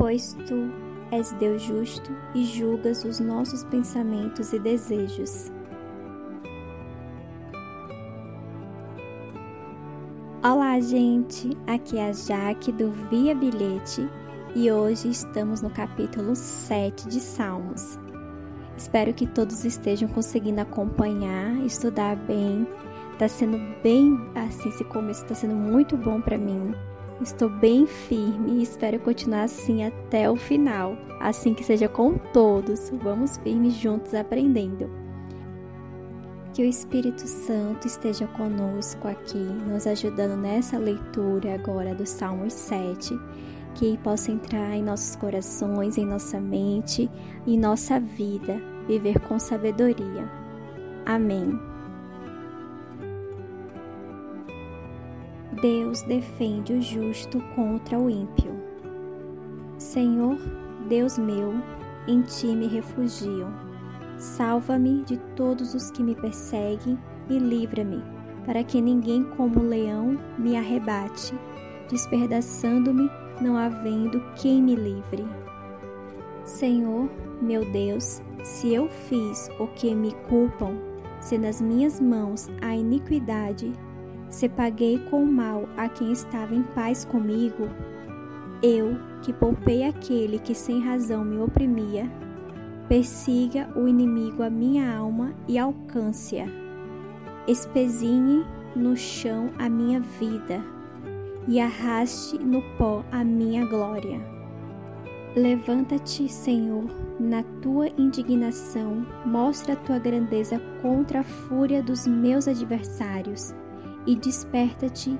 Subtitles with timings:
[0.00, 0.72] pois tu
[1.12, 5.52] és Deus justo e julgas os nossos pensamentos e desejos.
[10.42, 11.50] Olá, gente!
[11.66, 14.08] Aqui é a Jaque do Via Bilhete
[14.56, 17.98] e hoje estamos no capítulo 7 de Salmos.
[18.78, 22.66] Espero que todos estejam conseguindo acompanhar, estudar bem.
[23.18, 26.74] Tá sendo bem assim, esse começo está sendo muito bom para mim.
[27.20, 30.96] Estou bem firme e espero continuar assim até o final.
[31.20, 32.90] Assim que seja com todos.
[33.02, 34.90] Vamos firmes juntos aprendendo.
[36.54, 43.16] Que o Espírito Santo esteja conosco aqui, nos ajudando nessa leitura agora do Salmos 7,
[43.74, 47.08] que possa entrar em nossos corações, em nossa mente,
[47.46, 50.28] em nossa vida, viver com sabedoria.
[51.06, 51.69] Amém.
[55.52, 58.52] Deus defende o justo contra o ímpio.
[59.78, 60.38] Senhor,
[60.88, 61.54] Deus meu,
[62.06, 63.48] em ti me refugio.
[64.16, 66.96] Salva-me de todos os que me perseguem
[67.28, 68.00] e livra-me,
[68.46, 71.34] para que ninguém como leão me arrebate,
[71.88, 75.26] despedaçando-me, não havendo quem me livre.
[76.44, 77.10] Senhor,
[77.42, 80.76] meu Deus, se eu fiz o que me culpam,
[81.20, 83.72] se nas minhas mãos há iniquidade,
[84.30, 87.68] se paguei com mal a quem estava em paz comigo,
[88.62, 92.08] eu, que poupei aquele que sem razão me oprimia,
[92.90, 96.44] Persiga o inimigo a minha alma e alcance-a.
[97.46, 100.60] Espezinhe no chão a minha vida
[101.46, 104.20] e arraste no pó a minha glória.
[105.36, 106.82] Levanta-te, Senhor,
[107.20, 113.54] na tua indignação, mostra a tua grandeza contra a fúria dos meus adversários
[114.06, 115.18] e desperta-te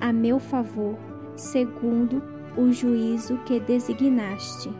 [0.00, 0.96] a meu favor,
[1.36, 2.22] segundo
[2.56, 4.70] o juízo que designaste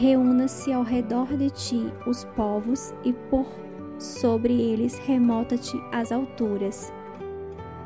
[0.00, 3.46] reúna-se ao redor de ti os povos e por
[3.98, 6.90] sobre eles remota-te as alturas.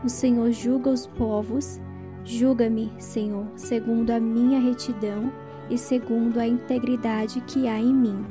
[0.05, 1.81] O Senhor julga os povos,
[2.25, 5.33] julga-me, Senhor, segundo a minha retidão
[5.69, 8.25] e segundo a integridade que há em mim.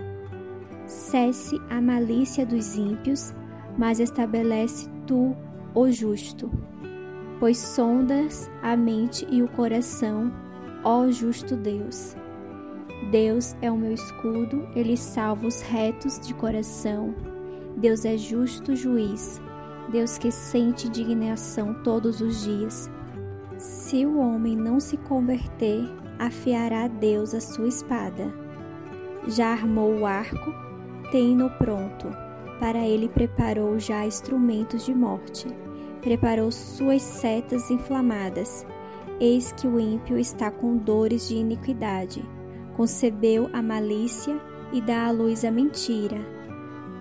[0.86, 3.34] Cesse a malícia dos ímpios,
[3.78, 5.36] mas estabelece tu
[5.76, 6.52] o justo.
[7.40, 10.32] Pois sondas a mente e o coração,
[10.84, 12.16] ó justo Deus.
[13.12, 17.14] Deus é o meu escudo, ele salva os retos de coração.
[17.78, 19.42] Deus é justo juiz,
[19.92, 22.90] Deus que sente indignação todos os dias.
[23.58, 25.84] Se o homem não se converter,
[26.20, 28.34] afiará Deus a sua espada.
[29.28, 30.54] Já armou o arco,
[31.12, 32.08] tem-no pronto.
[32.64, 35.48] Para ele preparou já instrumentos de morte.
[36.02, 38.66] Preparou suas setas inflamadas.
[39.20, 42.24] Eis que o ímpio está com dores de iniquidade
[42.74, 44.40] concebeu a malícia
[44.72, 46.18] e dá à luz a mentira.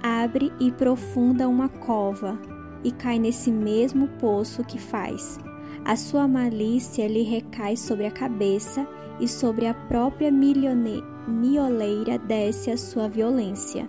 [0.02, 2.36] Abre e profunda uma cova
[2.82, 5.38] e cai nesse mesmo poço que faz.
[5.84, 8.84] A sua malícia lhe recai sobre a cabeça
[9.20, 13.88] e sobre a própria mioleira desce a sua violência.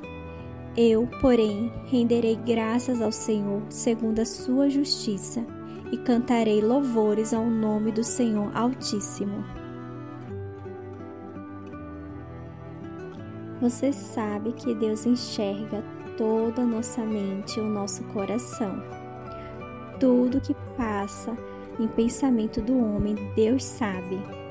[0.75, 5.45] Eu, porém, renderei graças ao Senhor segundo a sua justiça
[5.91, 9.45] e cantarei louvores ao nome do Senhor Altíssimo.
[13.61, 15.83] Você sabe que Deus enxerga
[16.17, 18.83] toda a nossa mente e o nosso coração.
[19.99, 21.37] Tudo que passa
[21.79, 24.42] em pensamento do homem, Deus sabe.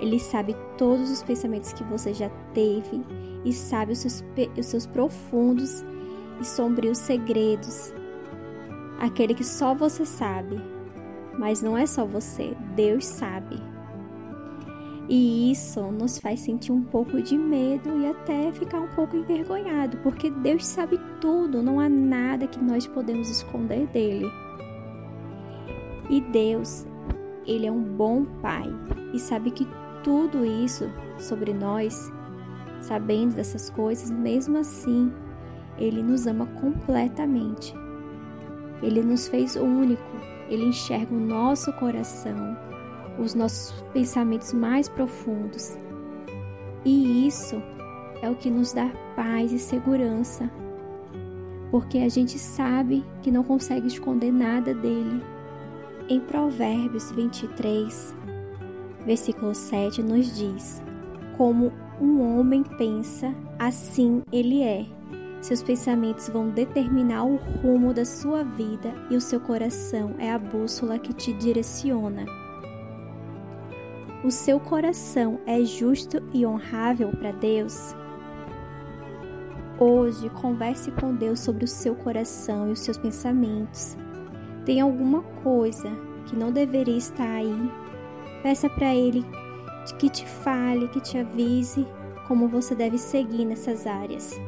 [0.00, 3.04] Ele sabe todos os pensamentos que você já teve
[3.44, 4.24] e sabe os seus,
[4.56, 5.84] os seus profundos
[6.40, 7.92] e sombrios segredos.
[8.98, 10.60] Aquele que só você sabe.
[11.38, 13.62] Mas não é só você, Deus sabe.
[15.08, 19.96] E isso nos faz sentir um pouco de medo e até ficar um pouco envergonhado,
[20.04, 24.30] porque Deus sabe tudo, não há nada que nós podemos esconder dele.
[26.08, 26.86] E Deus,
[27.44, 28.68] ele é um bom pai
[29.12, 29.66] e sabe que
[30.02, 32.12] tudo isso sobre nós,
[32.80, 35.12] sabendo dessas coisas, mesmo assim,
[35.78, 37.74] ele nos ama completamente.
[38.82, 40.02] Ele nos fez único,
[40.48, 42.56] ele enxerga o nosso coração
[43.20, 45.76] os nossos pensamentos mais profundos.
[46.84, 47.62] E isso
[48.22, 50.50] é o que nos dá paz e segurança,
[51.70, 55.22] porque a gente sabe que não consegue esconder nada dele.
[56.08, 58.16] Em Provérbios 23,
[59.04, 60.82] versículo 7, nos diz:
[61.36, 64.86] Como um homem pensa, assim ele é.
[65.40, 70.38] Seus pensamentos vão determinar o rumo da sua vida e o seu coração é a
[70.38, 72.26] bússola que te direciona.
[74.22, 77.94] O seu coração é justo e honrável para Deus?
[79.78, 83.96] Hoje, converse com Deus sobre o seu coração e os seus pensamentos.
[84.66, 85.90] Tem alguma coisa
[86.26, 87.70] que não deveria estar aí?
[88.42, 89.24] Peça para Ele
[89.98, 91.86] que te fale, que te avise
[92.26, 94.40] como você deve seguir nessas áreas.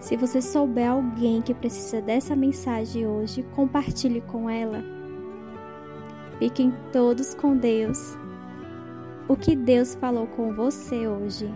[0.00, 4.82] Se você souber alguém que precisa dessa mensagem hoje, compartilhe com ela.
[6.38, 8.16] Fiquem todos com Deus.
[9.28, 11.52] O que Deus falou com você hoje?